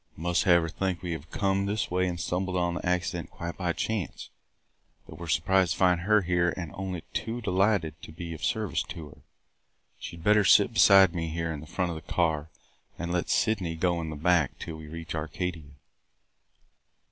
[0.17, 3.29] "We must have her think we have come this way and stumbled on the accident
[3.29, 4.31] quite by chance,
[5.05, 8.33] that we are surprised to find her here and are only too delighted to be
[8.33, 9.21] of service to her.
[9.99, 12.49] She had better sit beside me here in the front of the car
[12.97, 15.69] and let Sydney go in the back till we reach Arcadia."